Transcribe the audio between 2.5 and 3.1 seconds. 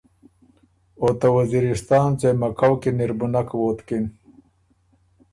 کؤ کی ن